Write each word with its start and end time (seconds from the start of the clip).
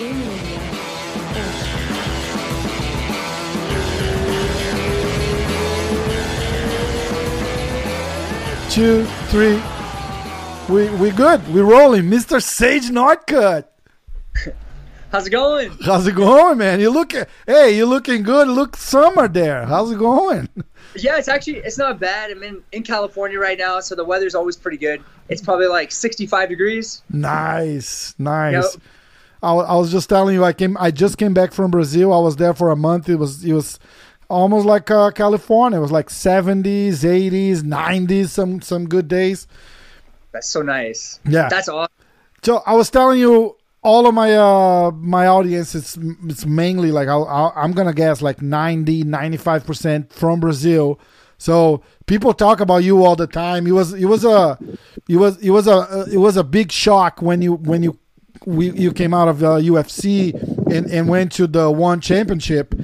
Game 0.00 0.18
Media. 0.18 0.60
Ocho. 1.26 1.90
two, 8.70 9.04
three. 9.28 9.60
We 10.72 10.88
we 10.96 11.10
good. 11.10 11.46
We 11.52 11.60
rolling. 11.60 12.04
Mr. 12.04 12.42
Sage 12.42 12.88
Northcutt. 12.88 13.66
How's 15.12 15.26
it 15.26 15.30
going? 15.30 15.70
How's 15.84 16.06
it 16.06 16.14
going, 16.14 16.56
man? 16.56 16.80
You 16.80 16.88
look 16.88 17.12
hey, 17.46 17.76
you 17.76 17.84
looking 17.84 18.22
good. 18.22 18.48
Look 18.48 18.76
summer 18.76 19.28
there. 19.28 19.66
How's 19.66 19.90
it 19.90 19.98
going? 19.98 20.48
Yeah, 20.96 21.18
it's 21.18 21.28
actually 21.28 21.58
it's 21.58 21.76
not 21.78 22.00
bad. 22.00 22.30
I'm 22.30 22.42
in, 22.42 22.62
in 22.72 22.82
California 22.84 23.38
right 23.38 23.58
now, 23.58 23.80
so 23.80 23.94
the 23.94 24.04
weather's 24.04 24.34
always 24.34 24.56
pretty 24.56 24.78
good. 24.78 25.02
It's 25.28 25.42
probably 25.42 25.66
like 25.66 25.92
65 25.92 26.48
degrees. 26.48 27.02
Nice, 27.10 28.14
nice. 28.18 28.74
Yep. 28.74 28.82
I, 29.42 29.52
I 29.52 29.74
was 29.76 29.90
just 29.90 30.08
telling 30.08 30.34
you, 30.34 30.44
I 30.44 30.52
came, 30.52 30.76
I 30.78 30.90
just 30.90 31.18
came 31.18 31.34
back 31.34 31.52
from 31.52 31.70
Brazil. 31.70 32.12
I 32.12 32.18
was 32.18 32.36
there 32.36 32.54
for 32.54 32.70
a 32.70 32.76
month. 32.76 33.08
It 33.08 33.16
was, 33.16 33.44
it 33.44 33.52
was 33.52 33.78
almost 34.28 34.66
like 34.66 34.90
uh, 34.90 35.10
California. 35.10 35.78
It 35.78 35.82
was 35.82 35.92
like 35.92 36.10
seventies, 36.10 37.04
eighties, 37.04 37.62
nineties. 37.64 38.32
Some, 38.32 38.60
some 38.60 38.88
good 38.88 39.08
days. 39.08 39.46
That's 40.32 40.48
so 40.48 40.62
nice. 40.62 41.20
Yeah. 41.24 41.48
That's 41.48 41.68
awesome. 41.68 41.92
So 42.42 42.62
I 42.66 42.74
was 42.74 42.90
telling 42.90 43.18
you, 43.18 43.56
all 43.82 44.06
of 44.06 44.14
my 44.14 44.34
uh 44.36 44.90
my 44.90 45.26
audience 45.26 45.74
is 45.74 45.98
it's 46.24 46.44
mainly 46.44 46.92
like 46.92 47.08
I'll, 47.08 47.52
I'm 47.56 47.72
gonna 47.72 47.94
guess 47.94 48.20
like 48.20 48.42
90, 48.42 49.04
95 49.04 49.66
percent 49.66 50.12
from 50.12 50.40
Brazil. 50.40 51.00
So 51.38 51.82
people 52.06 52.34
talk 52.34 52.60
about 52.60 52.84
you 52.84 53.02
all 53.04 53.16
the 53.16 53.26
time. 53.26 53.66
It 53.66 53.72
was 53.72 53.94
it 53.94 54.04
was 54.04 54.24
a 54.24 54.58
it 55.08 55.16
was 55.16 55.38
it 55.38 55.50
was 55.50 55.66
a 55.66 56.04
it 56.12 56.18
was 56.18 56.36
a 56.36 56.44
big 56.44 56.70
shock 56.70 57.22
when 57.22 57.40
you 57.40 57.54
when 57.54 57.82
you 57.82 57.98
we, 58.46 58.70
you 58.70 58.92
came 58.92 59.12
out 59.14 59.28
of 59.28 59.42
uh, 59.42 59.56
UFC 59.58 60.34
and, 60.70 60.86
and 60.90 61.08
went 61.08 61.32
to 61.32 61.46
the 61.46 61.70
one 61.70 62.00
championship. 62.00 62.74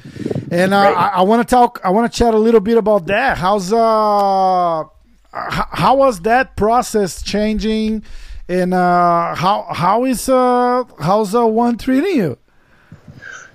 And 0.50 0.74
uh, 0.74 0.76
Right. 0.76 0.96
I, 0.96 1.08
I 1.08 1.22
want 1.22 1.46
to 1.46 1.50
talk. 1.54 1.80
I 1.82 1.90
want 1.90 2.10
to 2.12 2.16
chat 2.18 2.34
a 2.34 2.38
little 2.38 2.60
bit 2.60 2.76
about 2.78 3.06
that. 3.06 3.38
How's 3.38 3.72
uh 3.72 4.84
how 5.32 5.96
was 5.96 6.20
that 6.20 6.56
process 6.56 7.22
changing 7.22 8.02
and 8.48 8.72
uh 8.72 9.34
how 9.34 9.66
how 9.70 10.04
is 10.04 10.28
uh 10.28 10.84
how's 11.00 11.34
uh 11.34 11.46
one 11.46 11.76
treating 11.76 12.16
you 12.16 12.38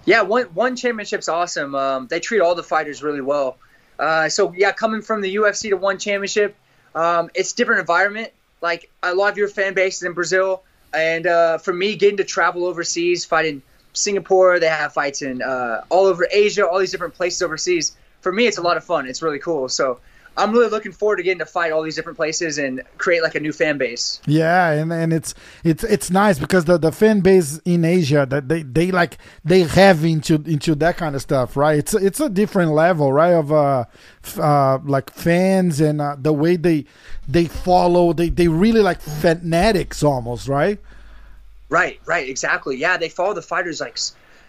Yeah, 0.06 0.22
one 0.24 0.46
one 0.54 0.76
championship's 0.76 1.30
awesome. 1.30 1.76
Um, 1.76 2.08
they 2.08 2.20
treat 2.20 2.40
all 2.42 2.56
the 2.56 2.64
fighters 2.64 3.02
really 3.04 3.22
well. 3.22 3.58
Uh, 4.00 4.30
so 4.30 4.54
yeah, 4.54 4.72
coming 4.72 5.02
from 5.02 5.22
the 5.22 5.36
UFC 5.36 5.70
to 5.70 5.76
one 5.78 5.98
championship, 6.00 6.56
um, 6.96 7.30
it's 7.36 7.54
different 7.54 7.82
environment. 7.82 8.32
Like 8.62 8.90
a 9.04 9.14
lot 9.14 9.32
of 9.32 9.38
your 9.38 9.48
fan 9.48 9.74
base 9.74 9.98
is 9.98 10.04
in 10.04 10.14
Brazil, 10.14 10.64
and 10.94 11.28
uh, 11.28 11.58
for 11.58 11.74
me, 11.74 11.96
getting 11.96 12.18
to 12.18 12.24
travel 12.24 12.66
overseas, 12.66 13.26
fighting 13.26 13.62
Singapore, 13.94 14.60
they 14.60 14.68
have 14.68 14.94
fights 14.94 15.22
in 15.22 15.42
uh, 15.42 15.84
all 15.90 16.06
over 16.06 16.28
Asia, 16.32 16.68
all 16.68 16.80
these 16.80 16.92
different 16.92 17.14
places 17.14 17.42
overseas. 17.42 17.96
For 18.22 18.32
me, 18.32 18.48
it's 18.48 18.58
a 18.58 18.62
lot 18.62 18.78
of 18.78 18.84
fun. 18.84 19.08
It's 19.08 19.22
really 19.22 19.40
cool. 19.40 19.68
So 19.70 20.00
I'm 20.38 20.52
really 20.54 20.70
looking 20.70 20.94
forward 20.94 21.18
to 21.18 21.24
getting 21.24 21.40
to 21.40 21.46
fight 21.46 21.72
all 21.74 21.84
these 21.84 21.96
different 21.96 22.18
places 22.18 22.58
and 22.58 22.82
create 22.98 23.22
like 23.22 23.36
a 23.36 23.40
new 23.42 23.52
fan 23.52 23.78
base. 23.78 24.22
yeah 24.26 24.72
and 24.72 24.92
and 24.94 25.12
it's 25.12 25.34
it's 25.64 25.84
it's 25.84 26.10
nice 26.10 26.40
because 26.40 26.66
the 26.66 26.78
the 26.78 26.92
fan 26.92 27.20
base 27.20 27.60
in 27.66 27.84
asia 27.84 28.26
that 28.30 28.48
they 28.48 28.64
they 28.64 28.92
like 28.92 29.18
they 29.44 29.62
have 29.64 30.06
into 30.06 30.36
into 30.46 30.74
that 30.76 30.96
kind 30.98 31.16
of 31.16 31.22
stuff 31.22 31.58
right 31.58 31.78
it's 31.80 31.94
it's 31.94 32.20
a 32.22 32.30
different 32.30 32.72
level 32.72 33.12
right 33.12 33.34
of 33.34 33.52
uh, 33.52 33.84
f- 34.24 34.40
uh 34.40 34.80
like 34.86 35.10
fans 35.12 35.82
and 35.82 36.00
uh, 36.02 36.16
the 36.18 36.32
way 36.34 36.56
they 36.56 36.86
they 37.28 37.46
follow 37.46 38.14
they 38.14 38.30
they 38.30 38.48
really 38.48 38.82
like 38.82 39.02
fanatics 39.02 40.02
almost 40.04 40.48
right 40.48 40.80
Right, 41.70 42.02
right, 42.06 42.28
exactly. 42.28 42.76
Yeah, 42.76 42.98
they 42.98 43.08
follow 43.08 43.34
the 43.34 43.42
fighters 43.42 43.80
like 43.80 43.98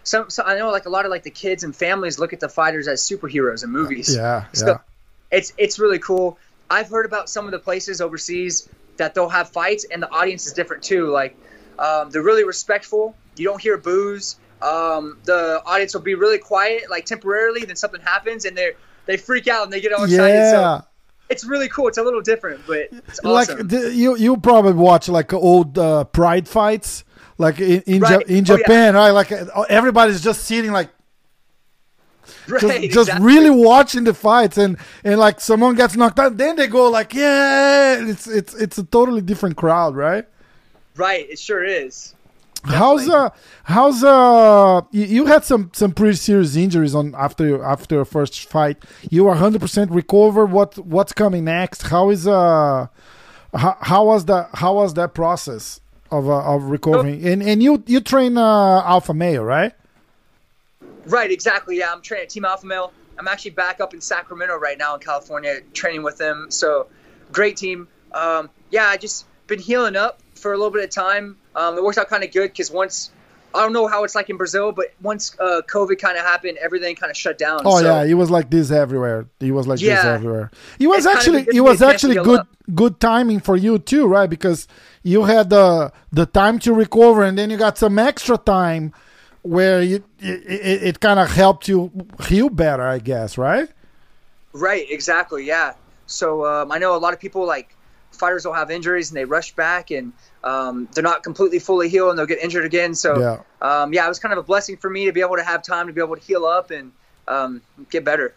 some, 0.03 0.29
some. 0.29 0.45
I 0.45 0.57
know 0.57 0.71
like 0.71 0.85
a 0.85 0.89
lot 0.89 1.05
of 1.05 1.11
like 1.11 1.23
the 1.23 1.29
kids 1.31 1.63
and 1.63 1.73
families 1.73 2.19
look 2.19 2.33
at 2.33 2.41
the 2.41 2.49
fighters 2.49 2.87
as 2.89 3.01
superheroes 3.01 3.63
in 3.63 3.69
movies. 3.69 4.13
yeah 4.13 4.45
So 4.51 4.67
yeah 4.67 4.77
it's 5.33 5.51
it's 5.57 5.77
really 5.79 5.99
cool. 5.99 6.37
I've 6.69 6.89
heard 6.89 7.05
about 7.05 7.29
some 7.29 7.45
of 7.45 7.51
the 7.51 7.59
places 7.59 7.99
overseas 7.99 8.69
that 8.97 9.13
they'll 9.13 9.29
have 9.29 9.49
fights 9.49 9.83
and 9.91 10.01
the 10.01 10.09
audience 10.11 10.47
is 10.47 10.53
different 10.53 10.83
too. 10.83 11.09
Like 11.11 11.35
um, 11.79 12.09
they're 12.11 12.21
really 12.23 12.45
respectful. 12.45 13.15
You 13.35 13.45
don't 13.45 13.61
hear 13.61 13.77
boos. 13.77 14.37
Um, 14.61 15.17
the 15.25 15.61
audience 15.65 15.93
will 15.93 16.01
be 16.01 16.15
really 16.15 16.37
quiet, 16.37 16.89
like 16.89 17.05
temporarily. 17.05 17.65
Then 17.65 17.75
something 17.75 17.99
happens 18.01 18.45
and 18.45 18.55
they 18.57 18.71
they 19.07 19.17
freak 19.17 19.47
out 19.49 19.63
and 19.65 19.73
they 19.73 19.81
get 19.81 19.91
all 19.91 20.05
excited. 20.05 20.35
yeah 20.35 20.79
So 20.81 20.85
it's 21.29 21.43
really 21.43 21.67
cool. 21.69 21.87
It's 21.89 21.97
a 21.97 22.03
little 22.03 22.21
different, 22.21 22.61
but 22.67 22.87
it's 22.91 23.19
awesome. 23.25 23.57
like 23.57 23.67
the, 23.67 23.93
you 23.93 24.15
you 24.15 24.37
probably 24.37 24.73
watch 24.73 25.09
like 25.09 25.33
old 25.33 25.77
uh, 25.77 26.03
pride 26.05 26.47
fights 26.47 27.03
like 27.39 27.59
in 27.59 27.81
in, 27.87 28.01
Ja- 28.01 28.09
Right. 28.17 28.27
in 28.27 28.45
Oh, 28.49 28.53
yeah. 28.53 28.57
japan 28.57 28.93
right 28.95 29.09
like 29.09 29.31
everybody's 29.69 30.21
just 30.21 30.43
sitting 30.45 30.71
like 30.71 30.89
right, 32.47 32.61
just, 32.61 32.81
just 32.81 33.09
exactly. 33.09 33.25
really 33.25 33.49
watching 33.49 34.03
the 34.03 34.13
fights 34.13 34.57
and 34.57 34.77
and 35.03 35.19
like 35.19 35.39
someone 35.39 35.75
gets 35.75 35.95
knocked 35.95 36.19
out 36.19 36.37
then 36.37 36.55
they 36.55 36.67
go 36.67 36.89
like 36.89 37.13
yeah 37.13 37.95
it's 37.99 38.27
it's 38.27 38.53
it's 38.55 38.77
a 38.77 38.83
totally 38.83 39.21
different 39.21 39.55
crowd 39.55 39.95
right 39.95 40.25
right. 40.95 41.29
It 41.29 41.39
sure 41.39 41.63
is. 41.63 42.13
how's 42.65 43.09
uh 43.09 43.29
how's 43.63 44.03
uh 44.05 44.81
you, 44.91 45.03
you 45.03 45.25
had 45.25 45.43
some 45.43 45.69
some 45.73 45.91
pretty 45.91 46.15
serious 46.15 46.55
injuries 46.55 46.95
on 46.95 47.13
after 47.15 47.45
your 47.45 47.65
after 47.65 47.95
your 47.95 48.05
first 48.05 48.49
fight 48.49 48.77
you 49.09 49.27
are 49.27 49.35
100% 49.35 49.87
recovered 49.91 50.45
what 50.45 50.77
what's 50.77 51.11
coming 51.11 51.43
next 51.43 51.81
how 51.83 52.09
is 52.09 52.25
uh 52.25 52.87
how, 53.53 53.77
how 53.81 54.05
was 54.05 54.25
that 54.25 54.49
how 54.53 54.75
was 54.75 54.93
that 54.93 55.13
process 55.13 55.81
of 56.09 56.29
uh, 56.29 56.55
of 56.55 56.63
recovering 56.63 57.25
and 57.25 57.43
and 57.43 57.61
you 57.61 57.83
you 57.85 57.99
train 57.99 58.37
uh 58.37 58.81
alpha 58.85 59.13
male 59.13 59.43
right 59.43 59.73
Right, 61.05 61.31
exactly. 61.31 61.77
Yeah, 61.77 61.91
I'm 61.91 62.01
training 62.01 62.25
at 62.25 62.29
Team 62.29 62.45
Alpha 62.45 62.65
Male. 62.65 62.91
I'm 63.17 63.27
actually 63.27 63.51
back 63.51 63.79
up 63.79 63.93
in 63.93 64.01
Sacramento 64.01 64.55
right 64.55 64.77
now 64.77 64.95
in 64.95 64.99
California, 64.99 65.61
training 65.73 66.03
with 66.03 66.17
them. 66.17 66.47
So, 66.49 66.87
great 67.31 67.57
team. 67.57 67.87
Um, 68.11 68.49
yeah, 68.71 68.85
I 68.85 68.97
just 68.97 69.25
been 69.47 69.59
healing 69.59 69.95
up 69.95 70.19
for 70.35 70.53
a 70.53 70.57
little 70.57 70.71
bit 70.71 70.83
of 70.83 70.89
time. 70.89 71.37
Um, 71.55 71.77
it 71.77 71.83
worked 71.83 71.97
out 71.97 72.09
kind 72.09 72.23
of 72.23 72.31
good 72.31 72.49
because 72.49 72.71
once 72.71 73.11
I 73.55 73.61
don't 73.61 73.73
know 73.73 73.87
how 73.87 74.03
it's 74.03 74.15
like 74.15 74.29
in 74.29 74.37
Brazil, 74.37 74.71
but 74.71 74.87
once 75.01 75.35
uh, 75.39 75.61
COVID 75.69 75.99
kind 75.99 76.17
of 76.17 76.23
happened, 76.23 76.57
everything 76.57 76.95
kind 76.95 77.11
of 77.11 77.17
shut 77.17 77.37
down. 77.37 77.61
Oh 77.65 77.79
so, 77.79 77.85
yeah, 77.85 78.05
he 78.05 78.15
was 78.15 78.31
like 78.31 78.49
this 78.49 78.71
everywhere. 78.71 79.27
He 79.39 79.51
was 79.51 79.67
like 79.67 79.79
this 79.79 80.03
everywhere. 80.03 80.49
It 80.79 80.87
was 80.87 81.05
It 81.05 81.09
kinda 81.09 81.17
actually 81.39 81.57
it 81.57 81.61
was 81.61 81.81
actually 81.81 82.15
good 82.15 82.41
up. 82.41 82.47
good 82.73 82.99
timing 82.99 83.39
for 83.39 83.55
you 83.55 83.77
too, 83.77 84.07
right? 84.07 84.29
Because 84.29 84.67
you 85.03 85.25
had 85.25 85.51
the 85.51 85.91
the 86.11 86.25
time 86.25 86.57
to 86.59 86.73
recover, 86.73 87.21
and 87.23 87.37
then 87.37 87.51
you 87.51 87.57
got 87.57 87.77
some 87.77 87.99
extra 87.99 88.37
time 88.37 88.91
where 89.43 89.81
you 89.81 90.03
it, 90.19 90.83
it, 90.83 90.99
kind 90.99 91.19
of 91.19 91.29
helped 91.31 91.67
you 91.67 91.91
heal 92.25 92.49
better, 92.49 92.83
I 92.83 92.99
guess, 92.99 93.37
right? 93.37 93.69
Right, 94.53 94.85
exactly. 94.89 95.45
Yeah. 95.45 95.73
So 96.05 96.45
um, 96.45 96.71
I 96.71 96.77
know 96.77 96.95
a 96.95 96.97
lot 96.97 97.13
of 97.13 97.19
people 97.19 97.45
like 97.45 97.75
fighters 98.11 98.45
will 98.45 98.53
have 98.53 98.71
injuries 98.71 99.09
and 99.09 99.17
they 99.17 99.25
rush 99.25 99.53
back 99.53 99.91
and 99.91 100.13
um, 100.43 100.87
they're 100.93 101.03
not 101.03 101.23
completely 101.23 101.59
fully 101.59 101.89
healed 101.89 102.11
and 102.11 102.19
they'll 102.19 102.25
get 102.25 102.39
injured 102.39 102.65
again. 102.65 102.95
So 102.95 103.19
Yeah. 103.19 103.39
um, 103.61 103.93
yeah, 103.93 104.05
it 104.05 104.09
was 104.09 104.19
kind 104.19 104.31
of 104.31 104.39
a 104.39 104.43
blessing 104.43 104.77
for 104.77 104.89
me 104.89 105.05
to 105.05 105.11
be 105.11 105.21
able 105.21 105.35
to 105.35 105.43
have 105.43 105.63
time 105.63 105.87
to 105.87 105.93
be 105.93 106.01
able 106.01 106.15
to 106.15 106.21
heal 106.21 106.45
up 106.45 106.71
and 106.71 106.91
um, 107.27 107.61
get 107.89 108.03
better. 108.03 108.35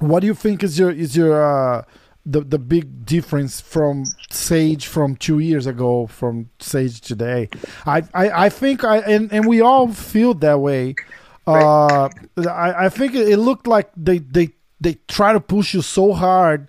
What 0.00 0.20
do 0.20 0.26
you 0.26 0.34
think 0.34 0.62
is 0.62 0.78
your 0.78 0.90
is 0.90 1.16
your 1.16 1.42
uh, 1.42 1.84
the 2.26 2.40
the 2.40 2.58
big 2.58 3.06
difference 3.06 3.60
from 3.60 4.04
Sage 4.30 4.86
from 4.86 5.16
two 5.16 5.38
years 5.38 5.66
ago 5.66 6.06
from 6.06 6.50
Sage 6.58 7.00
today? 7.00 7.48
I 7.86 8.02
I, 8.12 8.46
I 8.46 8.48
think 8.48 8.84
I 8.84 8.98
and, 8.98 9.32
and 9.32 9.46
we 9.46 9.60
all 9.60 9.88
feel 9.88 10.34
that 10.34 10.60
way. 10.60 10.96
Uh, 11.46 12.08
I 12.36 12.86
I 12.86 12.88
think 12.88 13.14
it 13.14 13.38
looked 13.38 13.66
like 13.66 13.90
they 13.96 14.18
they 14.18 14.50
they 14.80 14.94
try 15.08 15.32
to 15.32 15.40
push 15.40 15.72
you 15.72 15.82
so 15.82 16.12
hard 16.12 16.68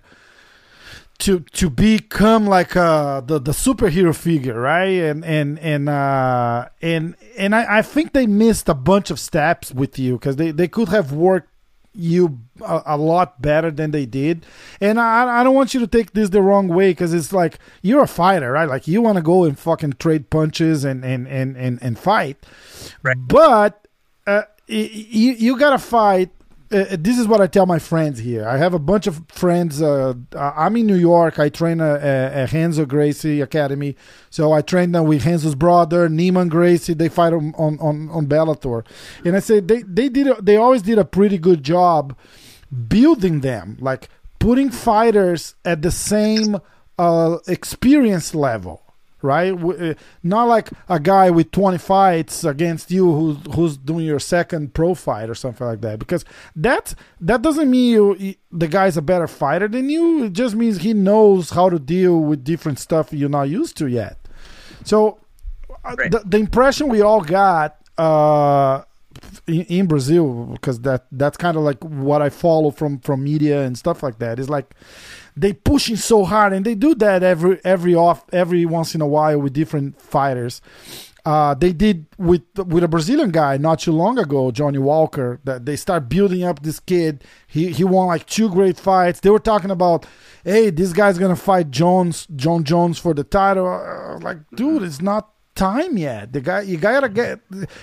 to 1.18 1.40
to 1.40 1.68
become 1.68 2.46
like 2.46 2.76
uh 2.76 3.20
the 3.20 3.40
the 3.40 3.50
superhero 3.50 4.14
figure 4.14 4.60
right 4.60 5.02
and 5.02 5.24
and 5.24 5.58
and 5.58 5.88
uh 5.88 6.68
and 6.80 7.16
and 7.36 7.56
i 7.56 7.78
i 7.78 7.82
think 7.82 8.12
they 8.12 8.26
missed 8.26 8.68
a 8.68 8.74
bunch 8.74 9.10
of 9.10 9.18
steps 9.18 9.74
with 9.74 9.98
you 9.98 10.12
because 10.12 10.36
they 10.36 10.52
they 10.52 10.68
could 10.68 10.88
have 10.88 11.12
worked 11.12 11.50
you 11.98 12.38
a, 12.60 12.82
a 12.86 12.96
lot 12.96 13.42
better 13.42 13.70
than 13.70 13.90
they 13.90 14.06
did 14.06 14.46
and 14.80 15.00
i 15.00 15.40
i 15.40 15.42
don't 15.42 15.54
want 15.54 15.74
you 15.74 15.80
to 15.80 15.86
take 15.86 16.12
this 16.12 16.28
the 16.30 16.40
wrong 16.40 16.68
way 16.68 16.90
because 16.90 17.12
it's 17.12 17.32
like 17.32 17.58
you're 17.82 18.02
a 18.02 18.08
fighter 18.08 18.52
right 18.52 18.68
like 18.68 18.86
you 18.86 19.02
want 19.02 19.16
to 19.16 19.22
go 19.22 19.44
and 19.44 19.58
fucking 19.58 19.92
trade 19.94 20.30
punches 20.30 20.84
and 20.84 21.04
and 21.04 21.26
and 21.26 21.56
and, 21.56 21.78
and 21.82 21.98
fight 21.98 22.36
right. 23.02 23.16
but 23.26 23.88
uh, 24.28 24.42
you 24.66 25.32
you 25.32 25.58
gotta 25.58 25.78
fight. 25.78 26.30
Uh, 26.70 26.84
this 26.98 27.18
is 27.18 27.26
what 27.26 27.40
I 27.40 27.46
tell 27.46 27.64
my 27.64 27.78
friends 27.78 28.18
here. 28.18 28.46
I 28.46 28.58
have 28.58 28.74
a 28.74 28.78
bunch 28.78 29.06
of 29.06 29.22
friends. 29.28 29.80
Uh, 29.80 30.14
I'm 30.36 30.76
in 30.76 30.86
New 30.86 30.96
York. 30.96 31.38
I 31.38 31.48
train 31.48 31.80
at, 31.80 32.02
at 32.02 32.52
Renzo 32.52 32.84
Gracie 32.84 33.40
Academy, 33.40 33.96
so 34.28 34.52
I 34.52 34.60
train 34.60 34.92
them 34.92 35.06
with 35.06 35.24
Renzo's 35.24 35.54
brother, 35.54 36.08
Neiman 36.10 36.50
Gracie. 36.50 36.92
They 36.92 37.08
fight 37.08 37.32
on 37.32 37.54
on 37.56 37.78
on, 37.80 38.10
on 38.10 38.26
Bellator, 38.26 38.84
and 39.24 39.34
I 39.34 39.40
say 39.40 39.60
they 39.60 39.82
they 39.82 40.10
did 40.10 40.26
a, 40.26 40.42
they 40.42 40.56
always 40.56 40.82
did 40.82 40.98
a 40.98 41.06
pretty 41.06 41.38
good 41.38 41.62
job 41.62 42.14
building 42.88 43.40
them, 43.40 43.78
like 43.80 44.10
putting 44.38 44.70
fighters 44.70 45.54
at 45.64 45.80
the 45.80 45.90
same 45.90 46.58
uh, 46.98 47.38
experience 47.46 48.34
level 48.34 48.82
right? 49.22 49.52
Uh, 49.52 49.94
Not 50.22 50.44
like 50.48 50.70
a 50.88 50.98
guy 51.00 51.30
with 51.30 51.50
20 51.50 51.78
fights 51.78 52.44
against 52.44 52.90
you 52.90 53.12
who's 53.12 53.36
who's 53.54 53.76
doing 53.76 54.06
your 54.06 54.18
second 54.20 54.74
pro 54.74 54.94
fight 54.94 55.28
or 55.30 55.34
something 55.34 55.66
like 55.66 55.80
that. 55.80 55.98
Because 55.98 56.24
that 56.56 56.94
that 57.20 57.42
doesn't 57.42 57.70
mean 57.70 57.90
you 57.92 58.34
the 58.52 58.68
guy's 58.68 58.96
a 58.96 59.02
better 59.02 59.26
fighter 59.26 59.68
than 59.68 59.90
you. 59.90 60.24
It 60.24 60.32
just 60.32 60.54
means 60.54 60.78
he 60.78 60.92
knows 60.94 61.50
how 61.50 61.68
to 61.70 61.78
deal 61.78 62.18
with 62.20 62.44
different 62.44 62.78
stuff 62.78 63.12
you're 63.12 63.28
not 63.28 63.48
used 63.48 63.76
to 63.78 63.86
yet. 63.86 64.18
So 64.84 65.18
uh, 65.84 65.94
Right. 65.98 66.10
the, 66.10 66.20
the 66.24 66.36
impression 66.38 66.88
we 66.88 67.00
all 67.00 67.20
got 67.22 67.76
uh, 67.96 68.82
in, 69.46 69.62
in 69.64 69.86
Brazil, 69.86 70.46
because 70.52 70.80
that 70.80 71.06
that's 71.10 71.36
kind 71.36 71.56
of 71.56 71.62
like 71.62 71.82
what 71.82 72.22
I 72.22 72.28
follow 72.30 72.70
from 72.70 72.98
from 73.00 73.24
media 73.24 73.62
and 73.62 73.76
stuff 73.76 74.02
like 74.02 74.18
that, 74.18 74.38
is 74.38 74.48
like 74.48 74.74
they 75.40 75.52
pushing 75.52 75.96
so 75.96 76.24
hard, 76.24 76.52
and 76.52 76.64
they 76.64 76.74
do 76.74 76.94
that 76.96 77.22
every 77.22 77.60
every 77.64 77.94
off 77.94 78.24
every 78.32 78.64
once 78.66 78.94
in 78.94 79.00
a 79.00 79.06
while 79.06 79.40
with 79.40 79.52
different 79.52 80.00
fighters. 80.00 80.60
Uh, 81.24 81.52
they 81.52 81.72
did 81.72 82.06
with 82.16 82.42
with 82.56 82.82
a 82.82 82.88
Brazilian 82.88 83.30
guy 83.30 83.56
not 83.58 83.80
too 83.80 83.92
long 83.92 84.18
ago, 84.18 84.50
Johnny 84.50 84.78
Walker. 84.78 85.40
That 85.44 85.66
they 85.66 85.76
start 85.76 86.08
building 86.08 86.42
up 86.42 86.62
this 86.62 86.80
kid. 86.80 87.22
He 87.46 87.70
he 87.70 87.84
won 87.84 88.06
like 88.06 88.26
two 88.26 88.48
great 88.48 88.78
fights. 88.78 89.20
They 89.20 89.30
were 89.30 89.38
talking 89.38 89.70
about, 89.70 90.06
hey, 90.44 90.70
this 90.70 90.92
guy's 90.92 91.18
gonna 91.18 91.36
fight 91.36 91.70
Jones, 91.70 92.26
Jon 92.34 92.64
Jones 92.64 92.98
for 92.98 93.12
the 93.14 93.24
title. 93.24 93.66
Uh, 93.66 94.18
like, 94.20 94.38
dude, 94.54 94.82
it's 94.82 95.02
not 95.02 95.30
time 95.58 95.98
yet. 95.98 96.32
The 96.32 96.40
guy, 96.40 96.60
you 96.62 96.76
gotta 96.76 97.08
get, 97.08 97.40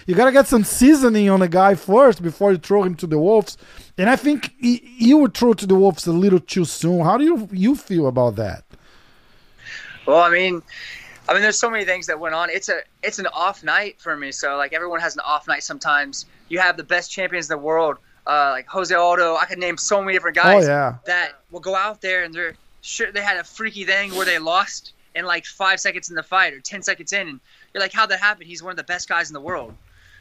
you 0.08 0.16
gotta 0.16 0.32
get 0.32 0.48
some 0.48 0.64
seasoning 0.64 1.30
on 1.30 1.42
the 1.42 1.50
guy 1.50 1.76
first 1.76 2.24
before 2.24 2.52
you 2.52 2.58
throw 2.58 2.84
him 2.84 2.96
to 2.96 3.08
the 3.08 3.20
wolves. 3.20 3.58
And 3.98 4.10
I 4.10 4.16
think 4.16 4.54
he, 4.58 4.82
you 4.98 5.18
would 5.18 5.34
throw 5.34 5.54
to 5.54 5.68
the 5.68 5.76
wolves 5.76 6.08
a 6.08 6.12
little 6.12 6.40
too 6.40 6.66
soon. 6.66 7.02
How 7.02 7.18
do 7.18 7.24
you 7.24 7.50
you 7.52 7.76
feel 7.76 8.08
about 8.08 8.38
that? 8.38 8.64
Well, 10.06 10.20
I 10.20 10.30
mean, 10.30 10.62
I 11.28 11.34
mean, 11.34 11.42
there's 11.42 11.60
so 11.60 11.70
many 11.70 11.86
things 11.86 12.08
that 12.08 12.20
went 12.20 12.36
on. 12.36 12.50
It's 12.50 12.70
a 12.70 12.80
it's 13.04 13.20
an 13.20 13.28
off 13.28 13.64
night 13.64 14.00
for 14.00 14.16
me. 14.16 14.32
So 14.32 14.58
like 14.58 14.74
everyone 14.74 15.02
has 15.02 15.16
an 15.16 15.22
off 15.26 15.48
night 15.48 15.64
sometimes. 15.64 16.26
You 16.48 16.60
have 16.60 16.78
the 16.78 16.84
best 16.84 17.12
champions 17.12 17.50
in 17.50 17.58
the 17.58 17.64
world, 17.64 17.98
uh, 18.28 18.52
like 18.52 18.68
Jose 18.68 18.94
Aldo. 18.94 19.36
I 19.36 19.46
could 19.46 19.60
name 19.60 19.78
so 19.78 20.02
many 20.02 20.14
different 20.14 20.38
guys 20.38 20.66
Oh 20.66 20.68
yeah, 20.68 20.96
that 21.06 21.42
will 21.52 21.60
go 21.60 21.76
out 21.76 22.02
there 22.02 22.24
and 22.24 22.34
they're 22.34 22.56
sure 22.82 23.12
they 23.12 23.22
had 23.22 23.38
a 23.38 23.44
freaky 23.44 23.84
thing 23.84 24.14
where 24.16 24.26
they 24.26 24.40
lost 24.40 24.94
in 25.16 25.26
like 25.26 25.46
five 25.46 25.80
seconds 25.80 26.10
in 26.10 26.16
the 26.16 26.24
fight 26.24 26.54
or 26.54 26.60
ten 26.60 26.82
seconds 26.84 27.14
in, 27.14 27.28
and 27.28 27.40
you're 27.74 27.82
like, 27.82 27.94
how'd 27.94 28.10
that 28.10 28.20
happen? 28.20 28.46
He's 28.46 28.62
one 28.62 28.72
of 28.72 28.78
the 28.78 28.84
best 28.84 29.08
guys 29.10 29.30
in 29.30 29.34
the 29.34 29.42
world. 29.42 29.74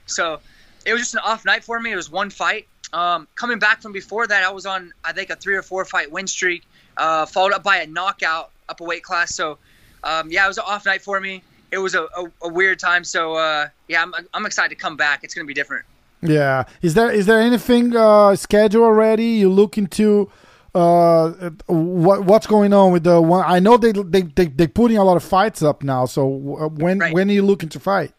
So 0.06 0.40
it 0.86 0.92
was 0.92 1.02
just 1.02 1.14
an 1.14 1.20
off 1.24 1.44
night 1.44 1.64
for 1.64 1.80
me. 1.80 1.92
It 1.92 1.96
was 1.96 2.10
one 2.10 2.30
fight. 2.30 2.66
Um, 2.92 3.26
coming 3.34 3.58
back 3.58 3.82
from 3.82 3.92
before 3.92 4.26
that, 4.26 4.44
I 4.44 4.50
was 4.52 4.66
on 4.66 4.92
I 5.04 5.12
think 5.12 5.30
a 5.30 5.36
three 5.36 5.56
or 5.56 5.62
four 5.62 5.84
fight 5.84 6.10
win 6.12 6.26
streak, 6.26 6.64
uh, 6.96 7.26
followed 7.26 7.52
up 7.52 7.62
by 7.62 7.78
a 7.78 7.86
knockout 7.86 8.50
up 8.68 8.80
a 8.80 8.84
weight 8.84 9.02
class. 9.02 9.34
So 9.34 9.58
um, 10.04 10.30
yeah, 10.30 10.44
it 10.44 10.48
was 10.48 10.58
an 10.58 10.64
off 10.66 10.86
night 10.86 11.02
for 11.02 11.18
me. 11.20 11.42
It 11.72 11.78
was 11.78 11.94
a, 11.94 12.02
a, 12.02 12.30
a 12.42 12.48
weird 12.48 12.78
time. 12.78 13.02
So 13.02 13.34
uh, 13.34 13.68
yeah, 13.88 14.02
I'm, 14.02 14.14
I'm 14.32 14.46
excited 14.46 14.68
to 14.68 14.76
come 14.80 14.96
back. 14.96 15.24
It's 15.24 15.34
gonna 15.34 15.46
be 15.46 15.54
different. 15.54 15.84
yeah. 16.22 16.64
Is 16.82 16.94
there 16.94 17.10
is 17.10 17.26
there 17.26 17.40
anything 17.40 17.96
uh, 17.96 18.36
scheduled 18.36 18.84
already? 18.84 19.26
You 19.26 19.50
look 19.50 19.76
into 19.76 20.30
uh, 20.74 21.50
what 21.66 22.24
what's 22.24 22.46
going 22.46 22.72
on 22.72 22.92
with 22.92 23.04
the 23.04 23.20
one? 23.20 23.44
I 23.46 23.58
know 23.60 23.76
they 23.76 23.92
they 23.92 24.22
they 24.22 24.46
they 24.46 24.66
putting 24.66 24.96
a 24.96 25.04
lot 25.04 25.16
of 25.16 25.22
fights 25.22 25.62
up 25.62 25.82
now. 25.82 26.06
So 26.06 26.22
uh, 26.60 26.68
when 26.68 26.98
Right. 26.98 27.14
when 27.14 27.30
are 27.30 27.32
you 27.32 27.42
looking 27.42 27.68
to 27.70 27.80
fight? 27.80 28.12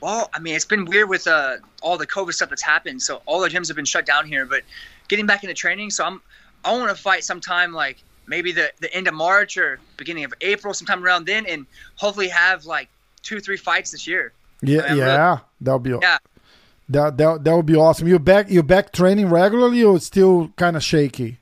Well, 0.00 0.28
I 0.34 0.40
mean, 0.40 0.56
it's 0.56 0.64
been 0.64 0.84
weird 0.84 1.08
with 1.08 1.26
uh, 1.28 1.56
all 1.80 1.96
the 1.96 2.06
COVID 2.06 2.32
stuff 2.32 2.48
that's 2.48 2.62
happened. 2.62 3.00
So 3.02 3.22
all 3.26 3.40
the 3.40 3.48
gyms 3.48 3.68
have 3.68 3.76
been 3.76 3.84
shut 3.84 4.04
down 4.04 4.26
here. 4.26 4.44
But 4.44 4.62
getting 5.06 5.26
back 5.26 5.44
into 5.44 5.54
training, 5.54 5.90
so 5.90 6.04
I'm 6.04 6.20
I 6.64 6.72
want 6.76 6.94
to 6.94 7.00
fight 7.00 7.22
sometime 7.24 7.72
like 7.72 8.02
maybe 8.26 8.50
the 8.52 8.72
the 8.80 8.92
end 8.92 9.06
of 9.06 9.14
March 9.14 9.56
or 9.56 9.78
beginning 9.96 10.24
of 10.24 10.34
April, 10.40 10.74
sometime 10.74 11.04
around 11.04 11.26
then, 11.26 11.46
and 11.46 11.66
hopefully 11.96 12.28
have 12.28 12.64
like 12.66 12.88
two 13.22 13.38
three 13.38 13.56
fights 13.56 13.92
this 13.92 14.06
year. 14.08 14.32
Yeah, 14.60 14.82
really- 14.82 14.98
yeah, 14.98 15.38
that'll 15.60 15.78
be 15.78 15.90
Yeah. 15.90 16.18
that 16.88 17.16
that 17.18 17.44
that 17.44 17.54
would 17.56 17.66
be 17.66 17.76
awesome. 17.76 18.08
You 18.08 18.18
back 18.18 18.50
you 18.50 18.64
back 18.64 18.92
training 18.92 19.30
regularly 19.30 19.84
or 19.84 20.00
still 20.00 20.50
kind 20.56 20.76
of 20.76 20.82
shaky? 20.82 21.38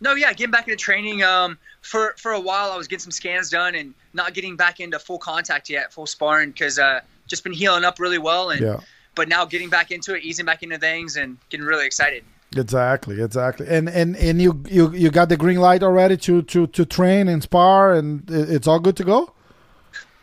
No, 0.00 0.14
yeah, 0.14 0.32
getting 0.32 0.52
back 0.52 0.68
into 0.68 0.76
training. 0.76 1.22
Um, 1.22 1.58
for 1.82 2.14
for 2.18 2.32
a 2.32 2.40
while, 2.40 2.70
I 2.70 2.76
was 2.76 2.86
getting 2.86 3.02
some 3.02 3.10
scans 3.10 3.50
done 3.50 3.74
and 3.74 3.94
not 4.12 4.34
getting 4.34 4.56
back 4.56 4.80
into 4.80 4.98
full 4.98 5.18
contact 5.18 5.68
yet, 5.68 5.92
full 5.92 6.06
sparring, 6.06 6.50
because 6.50 6.78
uh, 6.78 7.00
just 7.26 7.42
been 7.42 7.52
healing 7.52 7.84
up 7.84 7.98
really 7.98 8.18
well. 8.18 8.50
And 8.50 8.60
Yeah. 8.62 8.80
but 9.14 9.28
now 9.28 9.44
getting 9.44 9.68
back 9.68 9.90
into 9.90 10.14
it, 10.14 10.22
easing 10.22 10.46
back 10.46 10.62
into 10.62 10.78
things, 10.78 11.16
and 11.16 11.36
getting 11.50 11.66
really 11.66 11.86
excited. 11.86 12.22
Exactly, 12.56 13.20
exactly. 13.20 13.66
And 13.68 13.88
and 13.88 14.16
and 14.16 14.40
you 14.40 14.62
you 14.68 14.92
you 14.92 15.10
got 15.10 15.28
the 15.28 15.36
green 15.36 15.58
light 15.58 15.82
already 15.82 16.16
to 16.18 16.42
to 16.42 16.66
to 16.68 16.84
train 16.86 17.28
and 17.28 17.42
spar, 17.42 17.92
and 17.92 18.22
it's 18.30 18.66
all 18.68 18.78
good 18.78 18.96
to 18.98 19.04
go. 19.04 19.34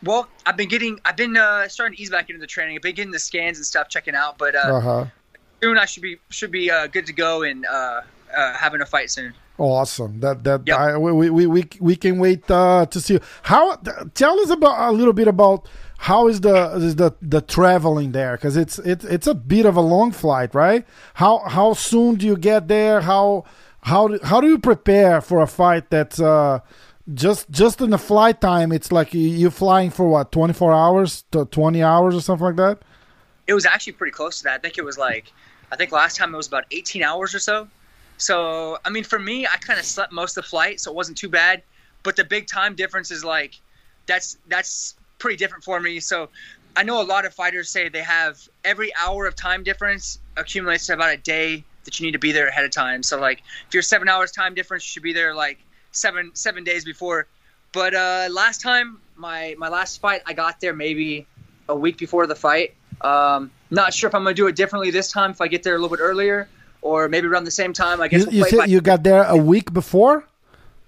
Well, 0.03 0.27
I've 0.45 0.55
been 0.55 0.69
getting, 0.69 0.99
I've 1.03 1.17
been 1.17 1.35
uh, 1.35 1.67
starting 1.67 1.95
to 1.95 2.01
ease 2.01 2.11
back 2.11 2.29
into 2.29 2.39
the 2.39 2.45
training. 2.45 2.75
I've 2.75 2.83
been 2.83 2.93
getting 2.93 3.11
the 3.11 3.17
scans 3.17 3.57
and 3.57 3.65
stuff, 3.65 3.89
checking 3.89 4.13
out. 4.13 4.37
But 4.37 4.53
uh, 4.55 4.59
Uh 4.59 4.79
huh. 4.79 5.05
soon 5.61 5.77
I 5.77 5.85
should 5.85 6.03
be 6.03 6.17
should 6.29 6.51
be 6.51 6.69
uh, 6.69 6.87
good 6.87 7.05
to 7.07 7.13
go 7.13 7.43
and 7.43 7.65
uh, 7.65 8.01
uh, 8.35 8.53
having 8.53 8.81
a 8.81 8.85
fight 8.85 9.09
soon. 9.09 9.33
Awesome. 9.57 10.19
That 10.19 10.43
that 10.43 10.61
Yep. 10.65 10.77
I, 10.77 10.97
we, 10.97 11.29
we 11.29 11.47
we 11.47 11.63
we 11.79 11.95
can 11.95 12.19
wait 12.19 12.49
uh, 12.51 12.85
to 12.87 12.99
see 12.99 13.19
how. 13.43 13.75
Tell 14.13 14.39
us 14.41 14.49
about 14.49 14.89
a 14.89 14.91
little 14.91 15.13
bit 15.13 15.27
about 15.29 15.67
how 15.97 16.27
is 16.27 16.41
the 16.41 16.73
is 16.75 16.97
the 16.97 17.13
the 17.21 17.39
traveling 17.41 18.11
there 18.11 18.35
because 18.35 18.57
it's 18.57 18.79
it's 18.79 19.05
it's 19.05 19.27
a 19.27 19.33
bit 19.33 19.65
of 19.65 19.77
a 19.77 19.81
long 19.81 20.11
flight, 20.11 20.53
right? 20.53 20.85
How 21.13 21.39
how 21.47 21.73
soon 21.73 22.15
do 22.15 22.25
you 22.25 22.35
get 22.35 22.67
there? 22.67 22.99
How 23.01 23.45
how 23.83 24.09
do, 24.09 24.19
how 24.23 24.41
do 24.41 24.47
you 24.47 24.59
prepare 24.59 25.21
for 25.21 25.41
a 25.41 25.47
fight 25.47 25.89
that's 25.89 26.19
uh, 26.19 26.59
just 27.13 27.49
just 27.49 27.79
in 27.79 27.91
the 27.91 27.97
flight 27.97 28.41
time? 28.41 28.73
It's 28.73 28.91
like 28.91 29.13
you- 29.13 29.21
you're 29.21 29.51
flying 29.51 29.89
for 29.89 30.05
what 30.09 30.33
twenty 30.33 30.53
four 30.53 30.73
hours 30.73 31.23
to 31.31 31.45
twenty 31.45 31.81
hours 31.81 32.13
or 32.13 32.19
something 32.21 32.45
like 32.47 32.55
that. 32.57 32.79
It 33.47 33.53
was 33.53 33.65
actually 33.65 33.93
pretty 33.93 34.11
close 34.11 34.39
to 34.39 34.43
that. 34.45 34.55
I 34.55 34.57
think 34.57 34.77
it 34.77 34.83
was 34.83 34.97
like, 34.97 35.31
I 35.71 35.75
think 35.77 35.91
last 35.93 36.17
time 36.17 36.33
it 36.33 36.37
was 36.37 36.47
about 36.47 36.65
18 36.71 37.03
hours 37.03 37.35
or 37.35 37.39
so. 37.39 37.67
So 38.17 38.77
I 38.85 38.89
mean, 38.89 39.03
for 39.03 39.19
me, 39.19 39.45
I 39.45 39.57
kind 39.57 39.79
of 39.79 39.85
slept 39.85 40.11
most 40.11 40.37
of 40.37 40.43
the 40.43 40.49
flight, 40.49 40.79
so 40.79 40.91
it 40.91 40.95
wasn't 40.95 41.17
too 41.17 41.29
bad. 41.29 41.63
But 42.03 42.15
the 42.15 42.23
big 42.23 42.47
time 42.47 42.75
difference 42.75 43.11
is 43.11 43.23
like, 43.23 43.59
that's 44.05 44.37
that's 44.47 44.95
pretty 45.17 45.37
different 45.37 45.63
for 45.63 45.79
me. 45.79 45.99
So 45.99 46.29
I 46.75 46.83
know 46.83 47.01
a 47.01 47.03
lot 47.03 47.25
of 47.25 47.33
fighters 47.33 47.69
say 47.69 47.89
they 47.89 48.03
have 48.03 48.39
every 48.63 48.91
hour 48.95 49.25
of 49.25 49.35
time 49.35 49.63
difference 49.63 50.19
accumulates 50.37 50.87
to 50.87 50.93
about 50.93 51.13
a 51.13 51.17
day 51.17 51.63
that 51.85 51.99
you 51.99 52.05
need 52.05 52.11
to 52.11 52.19
be 52.19 52.31
there 52.31 52.47
ahead 52.47 52.65
of 52.65 52.71
time. 52.71 53.01
So 53.03 53.19
like, 53.19 53.43
if 53.67 53.73
you're 53.73 53.83
seven 53.83 54.09
hours 54.09 54.31
time 54.31 54.53
difference, 54.53 54.83
you 54.83 54.89
should 54.89 55.03
be 55.03 55.13
there 55.13 55.33
like 55.33 55.59
seven 55.91 56.31
seven 56.33 56.63
days 56.63 56.85
before. 56.85 57.27
But 57.71 57.93
uh, 57.93 58.27
last 58.31 58.61
time, 58.61 58.99
my 59.15 59.55
my 59.57 59.69
last 59.69 59.99
fight, 59.99 60.21
I 60.25 60.33
got 60.33 60.59
there 60.59 60.73
maybe 60.73 61.27
a 61.69 61.75
week 61.75 61.97
before 61.97 62.27
the 62.27 62.35
fight. 62.35 62.75
Um, 63.01 63.51
not 63.71 63.93
sure 63.93 64.07
if 64.07 64.15
I'm 64.15 64.23
gonna 64.23 64.33
do 64.33 64.47
it 64.47 64.55
differently 64.55 64.91
this 64.91 65.11
time. 65.11 65.31
If 65.31 65.41
I 65.41 65.47
get 65.47 65.63
there 65.63 65.75
a 65.75 65.79
little 65.79 65.95
bit 65.95 66.01
earlier, 66.01 66.47
or 66.85 67.09
maybe 67.09 67.25
around 67.27 67.45
the 67.45 67.57
same 67.61 67.73
time. 67.73 67.97
I 67.99 68.07
guess 68.07 68.21
You, 68.31 68.41
we'll 68.41 68.49
you 68.51 68.57
by- 68.59 68.65
you 68.73 68.79
got 68.81 69.01
there 69.03 69.23
a 69.23 69.35
week 69.53 69.73
before. 69.73 70.15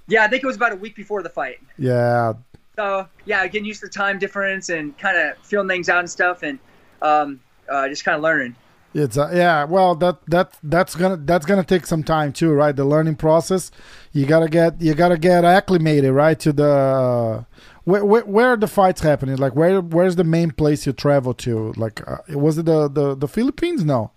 yeah, 0.07 0.23
I 0.23 0.27
think 0.29 0.43
it 0.43 0.47
was 0.47 0.55
about 0.55 0.71
a 0.73 0.75
week 0.85 0.95
before 0.95 1.21
the 1.23 1.29
fight. 1.39 1.57
Yeah, 1.77 2.33
So 2.75 3.07
yeah, 3.25 3.45
getting 3.47 3.65
used 3.65 3.81
to 3.81 3.87
the 3.87 3.91
time 4.03 4.19
difference 4.19 4.69
and 4.69 4.95
kind 4.97 5.17
of 5.17 5.37
feeling 5.49 5.67
things 5.67 5.89
out 5.89 5.99
and 5.99 6.09
stuff, 6.09 6.43
and 6.43 6.59
um, 7.01 7.39
uh, 7.73 7.87
just 7.89 8.05
kind 8.05 8.15
of 8.15 8.21
learning. 8.21 8.55
It's 8.93 9.17
uh, 9.17 9.29
yeah, 9.33 9.65
well 9.65 9.95
that 9.95 10.15
that 10.27 10.47
that's 10.63 10.95
gonna 10.95 11.17
that's 11.17 11.45
gonna 11.45 11.63
take 11.73 11.85
some 11.85 12.03
time 12.03 12.31
too, 12.31 12.51
right? 12.53 12.75
The 12.75 12.85
learning 12.85 13.15
process. 13.17 13.69
You 14.13 14.25
gotta 14.25 14.47
get 14.47 14.79
you 14.81 14.93
gotta 14.95 15.17
get 15.17 15.43
acclimated, 15.43 16.11
right? 16.11 16.39
To 16.45 16.53
the 16.53 16.71
uh, 16.71 17.43
where, 17.83 18.03
where 18.05 18.25
where 18.25 18.47
are 18.53 18.57
the 18.57 18.67
fights 18.79 19.01
happening? 19.01 19.35
Like 19.37 19.55
where 19.55 19.81
where's 19.81 20.15
the 20.15 20.23
main 20.23 20.51
place 20.51 20.85
you 20.87 20.93
travel 20.93 21.33
to? 21.45 21.73
Like 21.75 21.97
uh, 22.07 22.17
was 22.45 22.57
it 22.57 22.65
the, 22.65 22.87
the 22.87 23.15
the 23.15 23.27
Philippines? 23.27 23.83
No. 23.83 24.11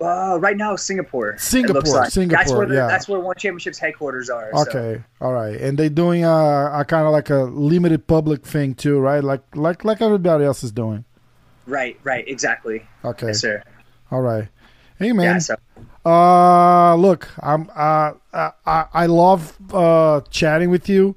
Uh, 0.00 0.38
right 0.40 0.56
now, 0.56 0.76
Singapore. 0.76 1.36
Singapore, 1.38 1.82
like. 1.82 1.92
That's 2.02 2.14
Singapore, 2.14 2.56
where 2.58 2.66
the, 2.66 2.74
yeah. 2.74 2.86
that's 2.86 3.08
where 3.08 3.18
One 3.18 3.34
Championship's 3.36 3.78
headquarters 3.78 4.30
are. 4.30 4.50
so- 4.54 4.62
Okay, 4.62 5.02
all 5.20 5.32
right, 5.32 5.60
and 5.60 5.76
they're 5.76 5.88
doing 5.90 6.24
a, 6.24 6.70
a 6.72 6.84
kind 6.86 7.04
of 7.06 7.12
like 7.12 7.30
a 7.30 7.42
limited 7.44 8.06
public 8.06 8.44
thing 8.46 8.74
too, 8.74 8.98
right? 9.00 9.24
Like 9.24 9.42
like 9.56 9.84
like 9.84 10.00
everybody 10.00 10.44
else 10.44 10.62
is 10.62 10.70
doing. 10.72 11.04
Right. 11.66 11.98
Right. 12.04 12.26
Exactly. 12.28 12.86
Okay, 13.04 13.26
Yes, 13.28 13.40
sir. 13.40 13.62
all 14.10 14.22
right. 14.22 14.48
Hey 14.98 15.12
man, 15.12 15.34
Yeah. 15.34 15.38
So 15.38 15.56
Uh, 16.06 16.94
look, 16.94 17.28
I'm 17.42 17.68
uh, 17.74 18.12
I 18.32 18.50
I 18.64 18.84
I 18.94 19.06
love 19.06 19.56
uh 19.74 20.20
chatting 20.30 20.70
with 20.70 20.88
you. 20.88 21.16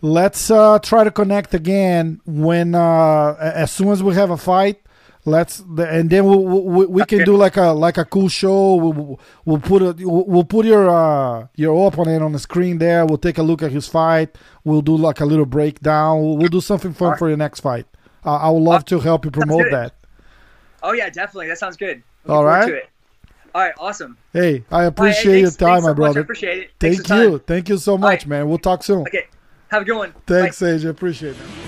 Let's 0.00 0.50
uh 0.50 0.78
try 0.80 1.04
to 1.04 1.10
connect 1.10 1.54
again 1.54 2.20
when 2.26 2.74
uh 2.74 3.36
as 3.38 3.70
soon 3.70 3.88
as 3.88 4.02
we 4.02 4.14
have 4.14 4.30
a 4.30 4.36
fight. 4.36 4.80
Let's 5.26 5.60
and 5.60 6.10
then 6.10 6.26
we'll, 6.26 6.42
we 6.44 6.84
we 6.86 7.04
can 7.06 7.24
do 7.24 7.34
like 7.34 7.56
a 7.56 7.68
like 7.72 7.96
a 7.96 8.04
cool 8.04 8.28
show. 8.28 8.74
We'll, 8.74 9.18
we'll 9.46 9.58
put 9.58 9.80
a 9.80 9.94
we'll 10.06 10.44
put 10.44 10.66
your 10.66 10.90
uh 10.90 11.46
your 11.54 11.88
opponent 11.88 12.22
on 12.22 12.32
the 12.32 12.38
screen 12.38 12.76
there. 12.76 13.06
We'll 13.06 13.16
take 13.16 13.38
a 13.38 13.42
look 13.42 13.62
at 13.62 13.72
his 13.72 13.88
fight. 13.88 14.36
We'll 14.64 14.82
do 14.82 14.94
like 14.96 15.20
a 15.20 15.24
little 15.24 15.46
breakdown. 15.46 16.20
We'll, 16.20 16.36
we'll 16.36 16.48
do 16.48 16.60
something 16.60 16.92
fun 16.92 17.16
for 17.16 17.28
your 17.28 17.38
next 17.38 17.60
fight. 17.60 17.86
Uh, 18.24 18.36
I 18.36 18.50
would 18.50 18.62
love 18.62 18.84
to 18.86 19.00
help 19.00 19.24
you 19.24 19.30
promote 19.30 19.70
that. 19.70 19.94
Oh 20.82 20.92
yeah, 20.92 21.08
definitely. 21.08 21.48
That 21.48 21.58
sounds 21.58 21.78
good. 21.78 22.02
Looking 22.24 22.36
All 22.36 22.44
right. 22.44 22.82
All 23.54 23.62
right. 23.62 23.74
Awesome. 23.78 24.18
Hey, 24.32 24.64
I 24.70 24.74
All 24.74 24.80
right, 24.80 24.86
appreciate 24.88 25.32
hey, 25.32 25.40
your 25.40 25.50
time, 25.50 25.56
thanks 25.56 25.82
my 25.84 25.88
so 25.88 25.88
much. 25.88 25.88
I 25.88 25.94
brother. 25.94 26.20
appreciate 26.20 26.58
it. 26.58 26.70
Thanks 26.78 26.96
Thank 26.98 27.06
time. 27.06 27.30
you. 27.32 27.38
Thank 27.38 27.68
you 27.70 27.78
so 27.78 27.96
much, 27.96 28.20
right. 28.20 28.26
man. 28.26 28.48
We'll 28.48 28.58
talk 28.58 28.82
soon. 28.82 29.00
Okay. 29.02 29.26
Have 29.68 29.82
a 29.82 29.84
good 29.86 29.96
one. 29.96 30.12
Thanks, 30.26 30.60
Bye. 30.60 30.76
Sage. 30.76 30.84
I 30.84 30.90
appreciate 30.90 31.36
it. 31.36 31.63